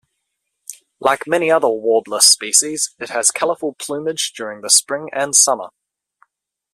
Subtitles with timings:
[0.99, 5.67] Like many other warbler species, it has colorful plumage during the spring and summer.